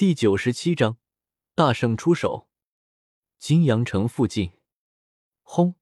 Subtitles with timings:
[0.00, 0.96] 第九十七章，
[1.54, 2.48] 大圣出手。
[3.38, 4.52] 金阳城附近，
[5.42, 5.74] 轰！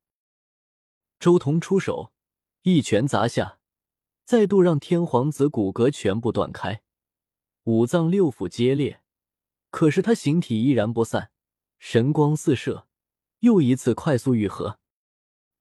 [1.20, 2.12] 周彤出手，
[2.62, 3.60] 一拳砸下，
[4.24, 6.82] 再度让天皇子骨骼全部断开，
[7.62, 9.04] 五脏六腑皆裂。
[9.70, 11.30] 可是他形体依然不散，
[11.78, 12.88] 神光四射，
[13.38, 14.80] 又一次快速愈合。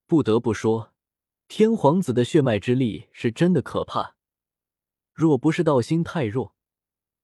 [0.07, 0.95] 不得不说，
[1.47, 4.15] 天皇子的血脉之力是真的可怕。
[5.13, 6.55] 若不是道心太弱，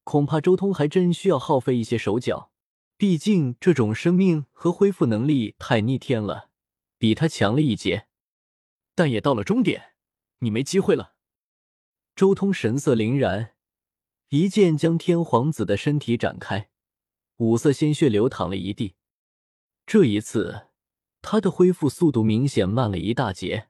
[0.04, 2.52] 恐怕周通还真需要耗费一些手脚，
[2.98, 6.50] 毕竟这种生命和恢复能力太逆天了，
[6.98, 8.08] 比他强了一截。
[8.96, 9.94] 但也到了终点，
[10.40, 11.16] 你没机会了。
[12.16, 13.56] 周通神色凛然，
[14.30, 16.70] 一剑将天皇子的身体展开，
[17.38, 18.96] 五色鲜血流淌了一地。
[19.86, 20.68] 这一次，
[21.22, 23.70] 他的恢复速度明显慢了一大截。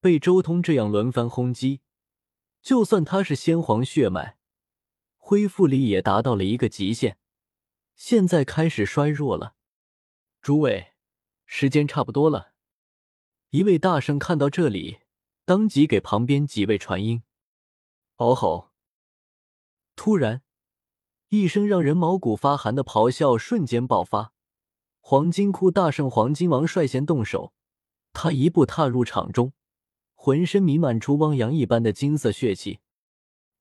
[0.00, 1.80] 被周通这样轮番轰击，
[2.62, 4.38] 就算他是先皇血脉。
[5.26, 7.16] 恢复力也达到了一个极限，
[7.94, 9.54] 现在开始衰弱了。
[10.42, 10.92] 诸位，
[11.46, 12.52] 时间差不多了。
[13.48, 14.98] 一位大圣看到这里，
[15.46, 17.22] 当即给旁边几位传音
[18.16, 18.72] ：“嗷吼！”
[19.96, 20.42] 突然，
[21.30, 24.34] 一声让人毛骨发寒的咆哮瞬间爆发。
[25.00, 27.54] 黄金窟大圣黄金王率先动手，
[28.12, 29.54] 他一步踏入场中，
[30.12, 32.80] 浑身弥漫出汪洋一般的金色血气，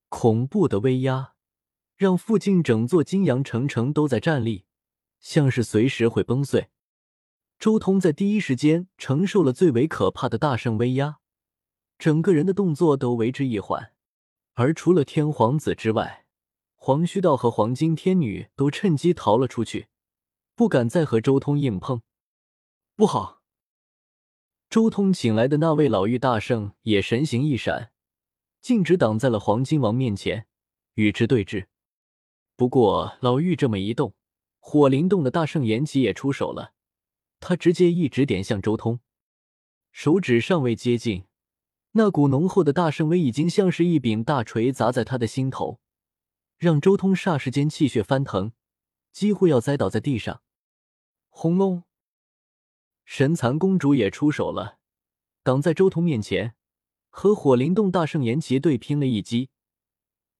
[0.09, 1.32] 恐怖的威压。
[1.95, 4.65] 让附近整座金阳城城都在战栗，
[5.19, 6.69] 像是随时会崩碎。
[7.59, 11.19] 周通在第一时间承受了最为可怕的大圣威压，
[11.97, 13.93] 整个人的动作都为之一缓。
[14.55, 16.25] 而除了天皇子之外，
[16.75, 19.87] 黄须道和黄金天女都趁机逃了出去，
[20.55, 22.01] 不敢再和周通硬碰。
[22.95, 23.41] 不好！
[24.69, 27.91] 周通请来的那位老妪大圣也神形一闪，
[28.59, 30.47] 径直挡在了黄金王面前，
[30.95, 31.67] 与之对峙。
[32.55, 34.13] 不过，老妪这么一动，
[34.59, 36.73] 火灵洞的大圣延吉也出手了。
[37.39, 38.99] 他直接一指点向周通，
[39.91, 41.25] 手指尚未接近，
[41.93, 45.81] 那股浓厚的大圣威已经像是一柄大锤砸在他的心头，
[46.57, 48.53] 让周通霎时间气血翻腾，
[49.11, 50.41] 几乎要栽倒在地上。
[51.29, 51.83] 轰隆！
[53.03, 54.77] 神蚕公主也出手了，
[55.41, 56.55] 挡在周通面前，
[57.09, 59.49] 和火灵洞大圣延吉对拼了一击，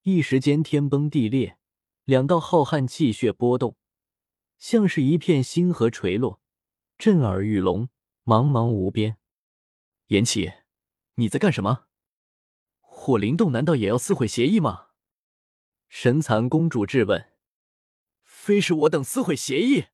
[0.04, 1.58] 一时间天崩地裂。
[2.04, 3.76] 两道浩瀚气血波动，
[4.58, 6.40] 像是一片星河垂落，
[6.98, 7.88] 震耳欲聋，
[8.24, 9.16] 茫茫无边。
[10.08, 10.52] 延启，
[11.14, 11.86] 你在干什么？
[12.80, 14.88] 火灵洞难道也要撕毁协议吗？
[15.88, 17.32] 神蚕公主质问。
[18.22, 19.86] 非是我等撕毁协议，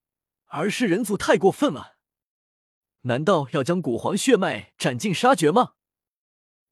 [0.47, 1.99] 而是人族太过分了。
[3.03, 5.75] 难道要将古皇血脉斩尽杀绝吗？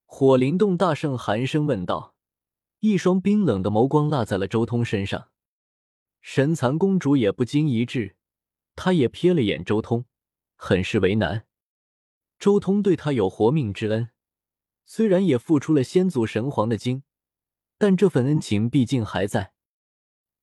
[0.05, 2.17] 火灵洞大圣寒声问道。
[2.81, 5.31] 一双冰冷的眸光落在了周通身上，
[6.21, 8.15] 神蚕公主也不禁一滞，
[8.77, 10.05] 她也瞥了眼周通，
[10.55, 11.47] 很是为难。
[12.39, 14.11] 周通对她有活命之恩，
[14.87, 17.03] 虽然也付出了先祖神皇的精，
[17.79, 19.55] 但这份恩情毕竟还在。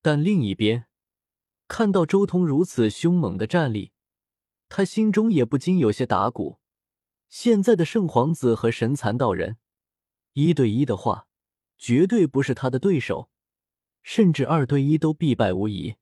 [0.02, 0.88] 但另一边，
[1.69, 3.94] 看到周通如此凶猛的战力，
[4.67, 6.59] 他心中也不禁有些打鼓。
[7.29, 9.57] 现在的圣皇子和神蚕道人
[10.34, 11.29] 一对一的话。
[11.78, 13.30] 绝对不是他的对手，
[14.03, 15.96] 甚至二对一都必败无疑。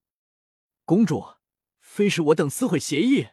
[0.86, 1.26] 公主，
[1.80, 3.28] 非是我等撕毁协议，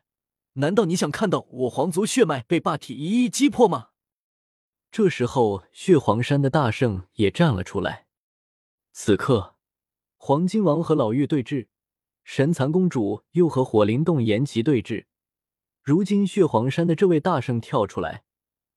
[0.54, 3.88] 难道你想看到我皇族血脉被霸体一一击破吗？
[4.90, 8.06] 这时候，血皇山的大圣也站了出来。
[8.92, 9.56] 此刻，
[10.16, 11.68] 黄金王和老妪对峙，
[12.24, 15.06] 神蚕公主又和火灵洞延吉对峙。
[15.82, 18.24] 如今，血皇山的这位大圣跳出来，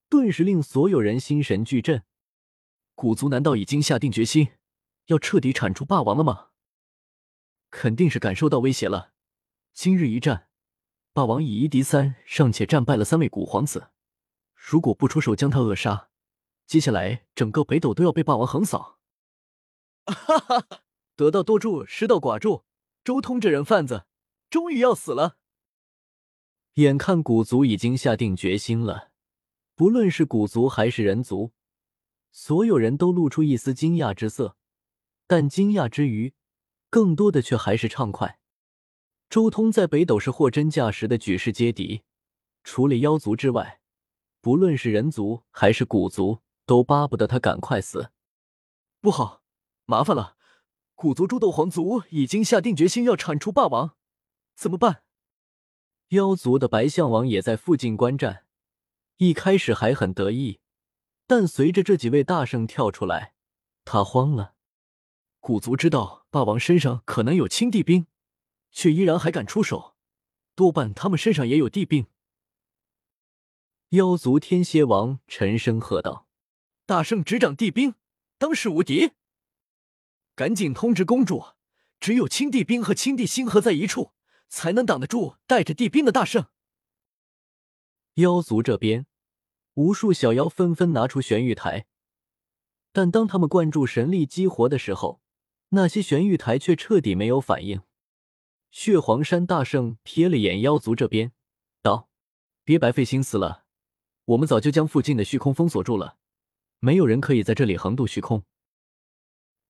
[0.08, 2.04] 顿时令所有人心神俱震。
[2.96, 4.50] 古族难道已经下定决心
[5.08, 6.50] 要彻底铲除霸王了吗？
[7.70, 9.14] 肯定是感受到威胁了。
[9.74, 10.48] 今日一战，
[11.12, 13.90] 霸王以一敌三，尚且战败了三位古皇子。
[14.54, 16.10] 如果不出手将他扼杀，
[16.68, 19.00] 接下来整个北斗都要被霸王横扫。
[20.06, 20.82] 哈哈哈，
[21.16, 22.64] 得道多助，失道寡助。
[23.04, 24.06] 周通这人贩子，
[24.50, 25.38] 终于要死了。
[26.76, 29.12] 眼看古族已经下定决心了，
[29.76, 31.52] 不论是古族还是人族。
[32.36, 34.58] 所有人都露出一丝惊讶之色，
[35.28, 36.34] 但惊讶之余，
[36.90, 38.40] 更多的却还是畅快。
[39.30, 42.02] 周通在北斗是货真价实的举世皆敌，
[42.64, 43.80] 除了妖族之外，
[44.42, 48.10] 不论是人族还是古族，都巴不得他赶快死。
[49.00, 49.44] 不好，
[49.86, 50.36] 麻烦了！
[50.96, 53.96] 古族诸斗皇族已经下定决心要铲除霸王，
[54.56, 55.04] 怎么办？
[56.10, 58.46] 妖族的白象王也在附近观战，
[59.18, 60.60] 一开始还很得意。
[61.26, 63.34] 但随着这几位大圣跳出来，
[63.86, 64.56] 他慌了。
[65.40, 68.08] 古族知道霸王身上可能有青帝兵，
[68.72, 69.96] 却依然还敢出手，
[70.56, 72.08] 多半他们身上也有帝兵。
[73.90, 76.28] 妖族天蝎王沉声喝道
[76.88, 77.96] ：“大圣执掌帝兵，
[78.38, 79.12] 当世无敌！
[80.36, 81.44] 赶紧通知公主，
[82.00, 84.14] 只有青帝兵和青帝星合在一处，
[84.50, 86.48] 才能挡得住带着帝兵的大圣。”
[88.16, 89.06] 妖族这边，
[89.76, 91.86] 无数小妖纷纷拿出玄玉台，
[92.92, 95.22] 但当他们灌注神力激活的时候，
[95.70, 97.82] 那些玄玉台却彻底没有反应。
[98.70, 101.32] 血皇山大圣瞥了眼妖族这边，
[101.82, 102.10] 道
[102.64, 103.66] ：“别白费心思了。”
[104.26, 106.18] 我们早就将附近的虚空封锁住了，
[106.80, 108.44] 没有人可以在这里横渡虚空。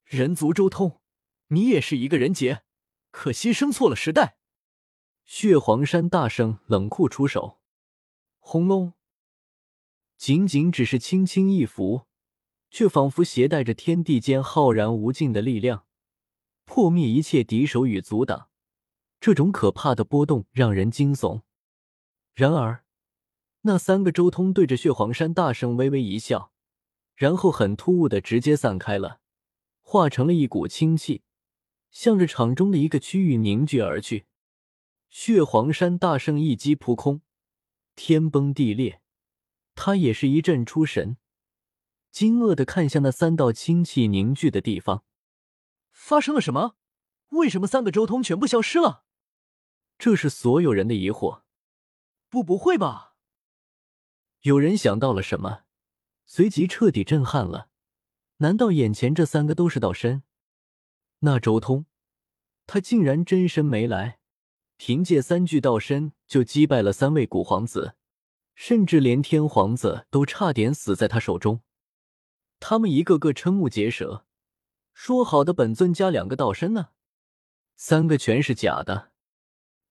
[0.05, 1.01] 人族周通，
[1.47, 2.63] 你也是一个人杰，
[3.09, 4.38] 可惜生错了时代。
[5.25, 7.59] 血皇山大圣冷酷出手，
[8.39, 8.94] 轰隆！
[10.23, 12.03] 仅仅只是轻轻一拂，
[12.71, 15.85] 却仿佛携带着天地间浩然无尽的力量，
[16.63, 18.47] 破灭一切敌手与阻挡。
[19.19, 21.41] 这种可怕的波动让人惊悚。
[22.33, 22.85] 然而。
[23.63, 26.53] 那三个周通对着血皇山大圣微微一笑，
[27.17, 29.19] 然后很突兀的直接散开了，
[29.81, 31.23] 化成了一股清气，
[31.91, 34.27] 向着场中的一个区域凝聚而去。
[35.09, 37.19] 血皇山大圣一击扑空，
[37.93, 39.01] 天崩地裂，
[39.75, 41.17] 他也是一阵出神，
[42.11, 45.03] 惊愕的看向那三道清气凝聚的地方，
[45.91, 46.75] 发生了什么？
[47.29, 49.05] 为什么三个周通全部消失了？
[49.97, 51.41] 这是所有人的疑惑。
[52.29, 53.15] 不，不会吧？
[54.41, 55.63] 有人想到了什么，
[56.25, 57.69] 随即彻底震撼了。
[58.37, 60.23] 难道眼前这三个都是道身？
[61.19, 61.85] 那周通，
[62.67, 64.19] 他竟然真身没来，
[64.77, 67.95] 凭借三具道身就击败了三位古皇子，
[68.55, 71.61] 甚至连天皇子都差点死在他手中。
[72.59, 74.25] 他们一个个瞠目结舌，
[74.94, 76.89] 说好的本尊加两个道身呢？
[77.75, 79.11] 三个全是假的。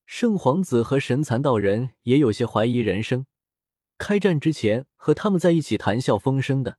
[0.05, 3.25] 圣皇子和神蚕道人也有些怀疑人生。
[3.97, 6.77] 开战之前和他们在一起谈笑风生的，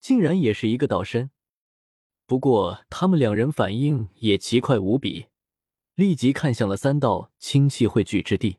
[0.00, 1.30] 竟然也是一个道身。
[2.26, 5.26] 不过他们两人反应也奇快无比，
[5.94, 8.58] 立即看向了三道清气汇聚之地。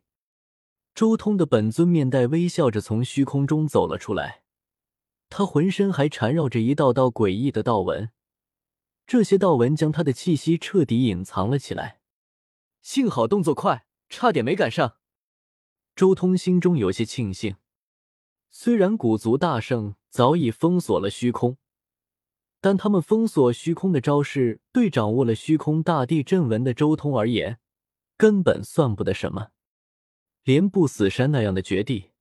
[0.96, 4.44] 周通的本尊面带微笑着从虚空中走了出来，
[5.28, 8.12] 他浑身还缠绕着一道道诡异的道纹，
[9.08, 12.00] 这些道纹将他的气息彻底隐藏了起来。
[12.84, 14.98] 幸好动作快，差点没赶上。
[15.96, 17.56] 周通心中有些庆幸。
[18.52, 21.58] 虽然古族大圣早已封锁了虚空，
[22.62, 27.58] 但他们封锁虚空的招式，对掌握了虚空大地阵纹的周通而言，
[28.16, 29.50] 根本算不得什么。
[30.44, 32.12] 连不死山那样的绝地，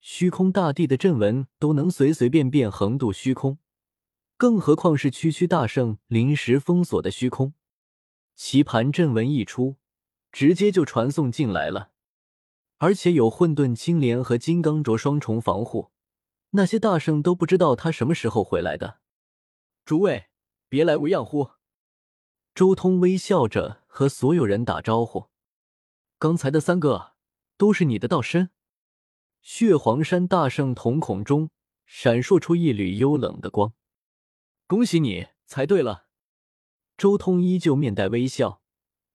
[0.00, 3.58] 虚空大地的阵纹都能随随便便横渡虚空，
[4.36, 7.54] 更何况是区区大圣临时封锁的虚空？
[8.34, 9.76] 棋盘阵纹一出，
[10.30, 11.92] 直接就传送进来了。
[12.76, 15.92] 而且有混沌青莲和金刚镯双重防护，
[16.50, 18.98] 那些大圣都不知道他什么时候回来的。
[19.84, 20.26] 诸位，
[20.68, 21.52] 别来无恙乎？
[22.54, 25.28] 周通微笑着和所有人打招呼。
[26.18, 27.11] 刚才的三个
[27.62, 28.50] 都是你的道身？
[29.40, 31.50] 血皇山大圣瞳孔中
[31.86, 33.72] 闪烁出一缕幽冷的光。
[34.66, 36.08] 恭喜你，猜对了。
[36.98, 38.60] 周通依旧面带微笑，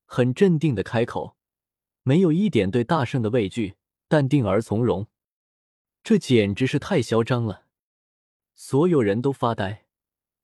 [0.06, 1.36] 很镇定的开口。
[2.04, 3.76] 没有一点对大圣的畏惧，
[4.08, 5.08] 淡定而从容，
[6.02, 7.66] 这简直是太嚣张了！
[8.56, 9.88] 所有人都发呆。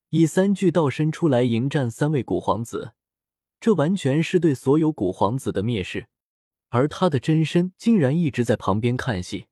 [0.09, 2.95] 以三具道身出来迎战三位古皇子，
[3.61, 6.09] 这完全是对所有古皇子的蔑视。
[6.73, 9.45] 而他的真身竟然一直在旁边看戏，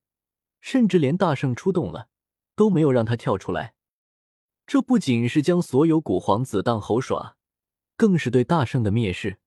[0.59, 2.07] 甚至连大圣出动了
[2.55, 3.75] 都没有让他跳出来。
[4.65, 7.35] 这不仅是将所有古皇子当猴耍，
[7.95, 9.40] 更是对大圣的蔑视。